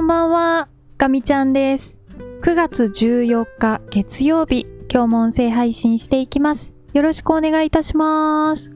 [0.00, 1.98] こんばんは、ガミちゃんです。
[2.40, 6.72] 9月14日月曜日、今日も音声配信していきます。
[6.94, 8.72] よろしくお願いいたします。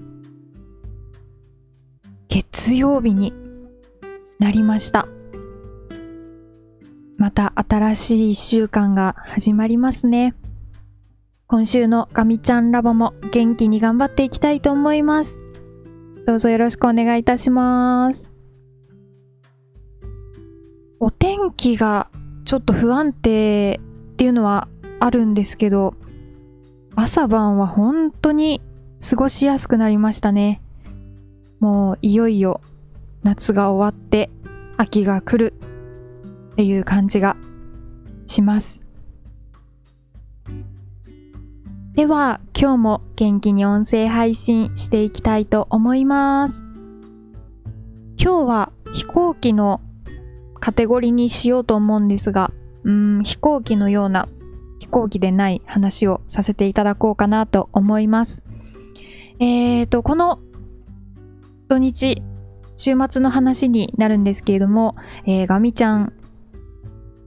[2.29, 3.33] 月曜日に
[4.39, 5.09] なりました。
[7.16, 10.34] また新しい一週間が始まりますね。
[11.47, 15.38] 今週のガミちゃんラボも元気に頑張っていきたいと思います。
[16.27, 18.34] どうぞよろしくお願いいたします。
[21.01, 22.09] お天気が
[22.45, 23.80] ちょっと不安定
[24.12, 24.69] っていうのは
[25.01, 25.95] あるんですけど、
[26.95, 28.61] 朝晩は本当に
[29.09, 30.62] 過ごしやすくなりましたね。
[31.61, 32.61] もういよいよ
[33.23, 34.30] 夏が終わって
[34.77, 35.55] 秋が来る
[36.52, 37.37] っていう感じが
[38.27, 38.80] します。
[41.95, 46.63] では今日も元気に音声配信していきたいと思います。
[48.16, 49.80] 今日は飛行機の
[50.65, 52.51] カテゴリーにしようと思うんですが、
[52.84, 54.29] うん、飛行機のような
[54.79, 58.43] 飛行機でない話をさせていただこうかなと思います。
[59.40, 60.40] えーと、この
[61.68, 62.23] 土日、
[62.79, 66.15] 週末の話になるんですけれども、えー、ガミちゃん、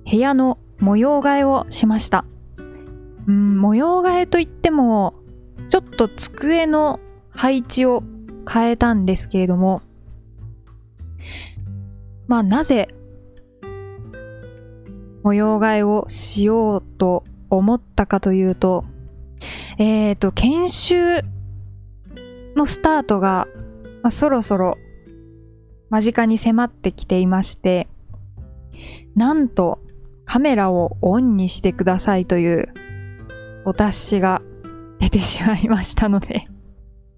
[0.10, 2.26] 部屋の模様替えをしました。
[3.28, 5.14] うん、模様替えといっても、
[5.70, 8.02] ちょっと机の配置を
[8.52, 9.84] 変えたんですけれども、
[12.26, 12.90] まあなぜ
[15.28, 18.86] 模様替えをしようと思ったかというと、
[19.78, 21.22] えっ、ー、と、研修
[22.56, 23.46] のスタートが、
[24.04, 24.78] まあ、そろそろ
[25.90, 27.90] 間近に迫ってきていまして、
[29.16, 29.80] なんと
[30.24, 32.74] カメラをオンにしてくださいという
[33.66, 34.42] お達しが
[35.02, 36.46] 出てしまいましたので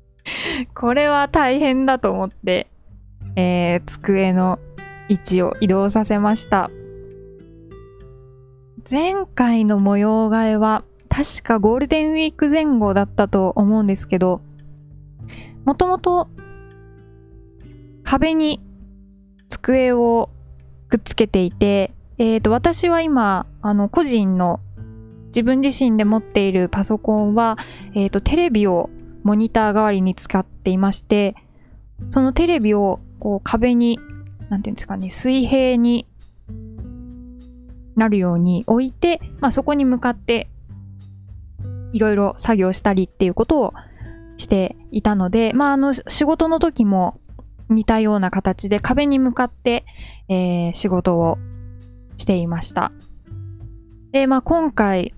[0.73, 2.72] これは大変だと思って、
[3.36, 4.58] えー、机の
[5.10, 6.72] 位置を移動させました。
[8.89, 14.42] 前回の模様替えは確かゴールデンウィーク前後だったと思うんですけど、
[15.66, 16.27] もともと
[18.04, 18.60] 壁に
[19.50, 20.32] 机を
[20.88, 24.60] くっつけていて、えっ、ー、と、私は今、あの、個人の
[25.27, 27.58] 自分自身で持っているパソコンは、
[27.94, 28.89] えっ、ー、と、テレビを
[29.23, 31.36] モニター代わりに使っていまして、
[32.10, 34.00] そのテレビをこう壁に、
[34.50, 36.08] なんていうんですかね、水平に
[37.99, 40.49] なるように置いて、まあ、そこに向かって
[41.92, 43.73] いろいろ作業したりっていうことを
[44.37, 47.20] していたので、まあ、あの仕事の時も
[47.70, 49.86] 似たような形で壁に向かって、
[50.27, 51.38] えー、仕事を
[52.17, 52.92] していました。
[54.11, 55.14] で、まあ、今回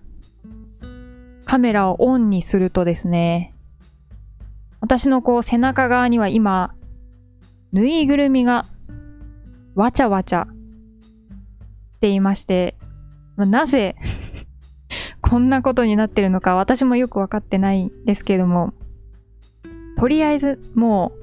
[1.45, 3.53] カメラをオンにするとですね、
[4.81, 6.73] 私のこう背中側には今、
[7.71, 8.65] ぬいぐるみが
[9.75, 10.47] わちゃわちゃ
[12.01, 12.75] ていまして、
[13.37, 13.95] まあ、なぜ
[15.21, 18.73] こんなことになってるのか私もよくわかってないんですけども、
[19.97, 21.13] とりあえずも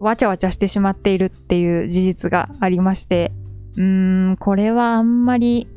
[0.00, 3.30] うわちゃわちゃしてしまっているっていう事実がありまして、
[3.76, 5.68] うーん、これはあんまり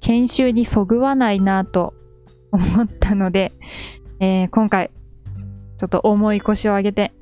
[0.00, 1.92] 研修にそぐわないなと
[2.52, 3.52] 思ったので、
[4.20, 4.90] えー、今回
[5.76, 7.12] ちょっと重い腰を上げて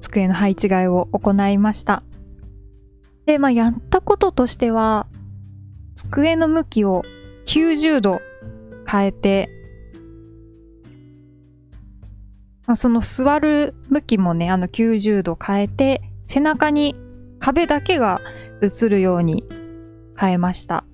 [0.00, 2.02] 机の配置替えを行いました。
[3.26, 5.06] で、まあ、やったこととしては、
[5.94, 7.02] 机の向きを
[7.46, 8.20] 90度
[8.86, 9.48] 変えて、
[12.66, 16.96] まあ、その座る向きもね、あの90度変えて、背中に
[17.38, 18.20] 壁だけが
[18.62, 19.44] 映るように
[20.18, 20.84] 変えました。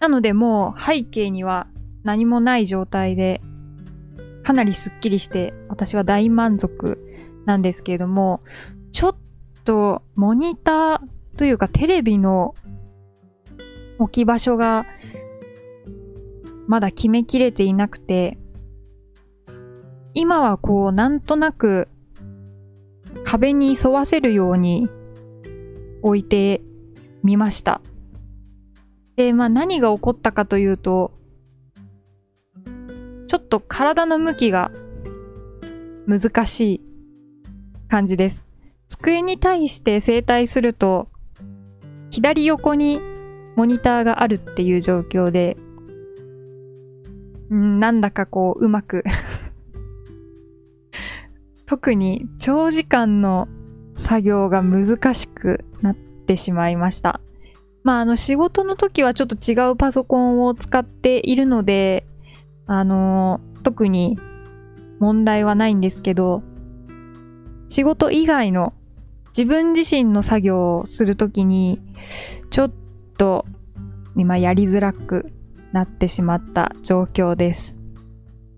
[0.00, 1.66] なのでもう背景には
[2.04, 3.40] 何もない状態で、
[4.42, 6.98] かなりスッキリして、私は大満足
[7.46, 8.42] なんですけれども、
[8.92, 9.16] ちょっ
[9.66, 11.00] とモニター
[11.36, 12.54] というかテレビの
[13.98, 14.86] 置き場所が
[16.66, 18.38] まだ決めきれていなくて
[20.14, 21.88] 今はこうなんとなく
[23.24, 24.88] 壁に沿わせるように
[26.02, 26.62] 置いて
[27.22, 27.80] みました。
[29.16, 31.12] で、まあ何が起こったかというと
[33.26, 34.70] ちょっと体の向きが
[36.06, 36.80] 難しい
[37.88, 38.44] 感じです。
[39.00, 41.08] 机に対して正対すると
[42.10, 43.00] 左横に
[43.56, 45.56] モニターがあるっていう状況で
[47.52, 49.04] んなんだかこううまく
[51.66, 53.48] 特に長時間の
[53.96, 57.20] 作業が難しくなってしまいました。
[57.82, 62.04] まああの仕事の時はちょっと違うパソコンを使っているので
[62.66, 64.18] あの特に
[64.98, 66.42] 問題はないんですけど
[67.68, 68.74] 仕事以外の
[69.36, 71.78] 自分自身の作業をするときに、
[72.48, 72.72] ちょっ
[73.18, 73.44] と
[74.16, 75.30] 今やりづらく
[75.72, 77.76] なってしまった状況です。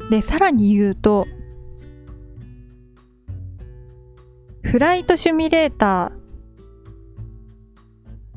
[0.09, 1.27] で、さらに言うと、
[4.63, 6.13] フライトシュミュレータ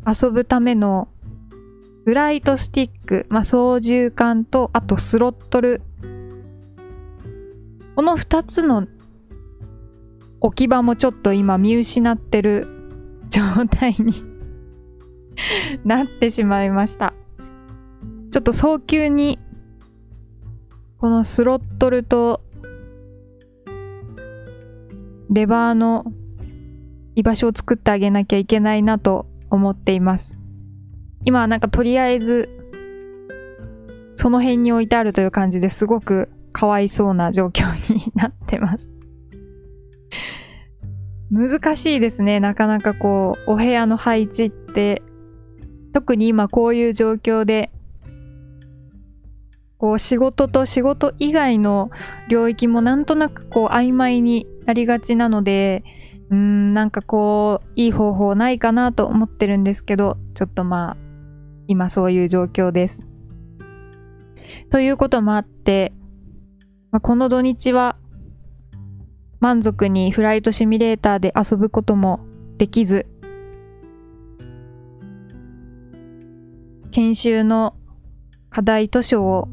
[0.04, 1.10] ー遊ぶための
[2.06, 5.84] フライトスティック、まあ、操縦桿と、あとスロットル。
[7.96, 8.88] この2つの
[10.42, 12.68] 置き場もちょっと今見失ってる
[13.30, 14.24] 状態に
[15.86, 17.14] なってしまいました。
[18.32, 19.40] ちょっと早急に
[20.98, 22.42] このスロットルと
[25.30, 26.06] レバーの
[27.16, 30.40] 居場所を作ってあげなきゃいけないなと思っています。
[31.24, 32.50] 今はなんかとりあえず
[34.16, 38.90] その辺に置いてあるという感じですごくかわいそうな状況に なってます。
[41.32, 42.42] 難しいですね。
[42.42, 45.02] なかなかこう、お部屋の配置って、
[45.94, 47.72] 特に今こういう状況で、
[49.78, 51.90] こう仕事と仕事以外の
[52.28, 55.84] 領域もなんとなくこう曖昧になりがちなので、
[56.30, 60.98] うーん、なんかこう、いい方法ないかなと思ってるんですけど、ちょっとまあ、
[61.68, 63.08] 今そういう状況です。
[64.70, 65.94] ということもあって、
[66.92, 67.96] まあ、この土日は
[69.42, 72.20] 満足にフライトシミュレーターで遊ぶことも
[72.60, 73.08] できず、
[76.92, 77.76] 研修の
[78.52, 79.48] 課題図書を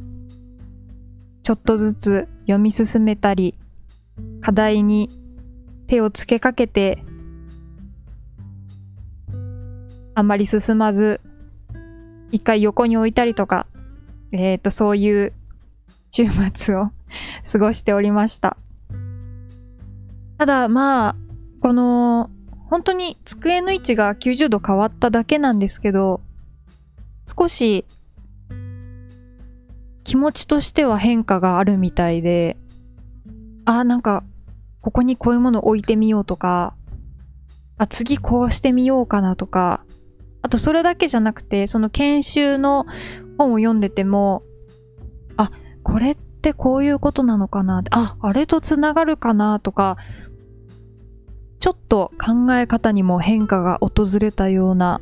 [1.43, 3.55] ちょっとずつ読み進めたり、
[4.43, 5.09] 課題に
[5.87, 7.03] 手をつけかけて、
[10.15, 11.23] あんまり進まず、
[12.31, 13.67] 一回横に置いたりとか、
[14.33, 15.33] えっ、ー、と、そういう
[16.11, 16.91] 週末を
[17.51, 18.59] 過ごしておりました。
[20.39, 21.17] ただまあ、
[21.61, 22.31] この、
[22.71, 26.21] 本当に机の位置が90度変わっただけなんですけど、
[27.27, 27.85] 少し
[30.05, 32.57] 気持ちとしては変化があるみたいで、
[33.65, 34.23] ああ、なんか、
[34.81, 36.75] ここにこういうもの置いてみようとか、
[37.77, 39.85] あ、次こうしてみようかなとか、
[40.43, 42.87] あとそれだけじゃなくて、その研修の
[43.39, 44.45] 本を読んでても、
[45.37, 45.51] あ、
[45.83, 49.97] これってこういうことなのかなあ、あれとつながるかなとか、
[51.61, 55.01] ちょっと考え方にも変化が訪れたような、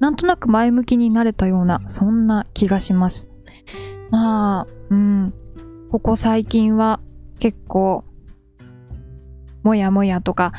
[0.00, 3.28] なんとなく前向きになれたような、そんな気がします。
[4.10, 5.34] まあ、うん、
[5.90, 7.00] ここ最近は
[7.38, 8.04] 結構、
[9.62, 10.52] もやもやとか、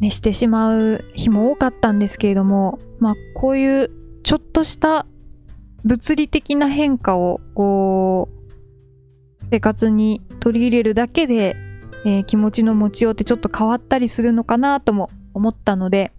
[0.00, 3.90] ね、してしまう日も多かったんですけれども、まあ、こういう
[4.22, 5.06] ちょっとした
[5.84, 8.39] 物理的な変化を、こう、
[9.50, 11.56] 生活に取り入れるだけで
[12.04, 16.12] えー、気持ちの持ちようってちょっと変わったりするのかなとも思ったので、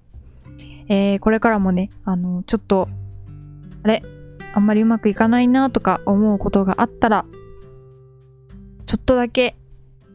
[0.88, 2.88] えー、これからもね、あの、ちょっと、
[3.84, 4.04] あれ
[4.54, 7.26] あんまりうまくいかないなとか思うことがあったら、
[8.86, 9.56] ちょっとだけ、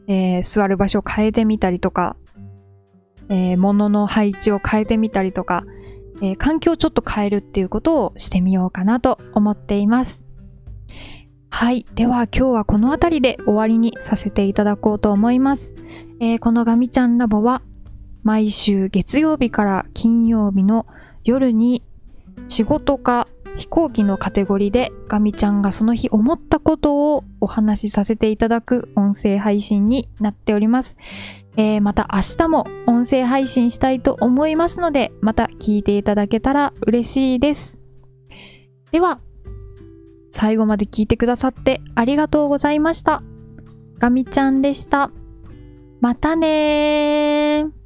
[0.07, 2.15] えー、座る場所を変えてみたりとか、
[3.29, 5.65] えー、物の配置を変えてみたりとか、
[6.21, 10.26] えー、環境をちょっと変えるっていうことをしてみようかなと思っています。
[11.49, 11.85] はい。
[11.95, 15.73] では今日はこの辺りで終わりにさせていただこうと思います。
[16.19, 17.61] えー、このガミちゃんラボは
[18.23, 20.85] 毎週月曜日から金曜日の
[21.23, 21.83] 夜に
[22.47, 30.95] 仕事か飛行機のカテゴリーでガミちゃんがその日思ったことをお話しさせていただく音声配信になっております。
[31.57, 37.79] えー、また明日も音声配信したいと思いますので、また聞いていただけたら嬉しいです。
[38.91, 39.19] では、
[40.37, 43.23] 最後まで聞いてくださってありがとうございました。
[43.97, 45.09] ガミちゃんでした。
[45.99, 47.76] またねー